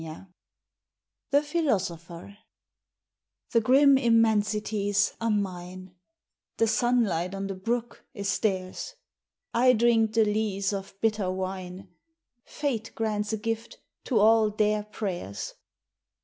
[0.01, 0.25] XXIV
[1.29, 2.37] The Philosopher
[3.51, 5.93] The grim immensities are mine,
[6.57, 8.95] The sunlight on the brook is theirs;
[9.53, 11.89] I drink the lees of bitter wine,
[12.45, 15.53] Fate grants a gift to all their prayers.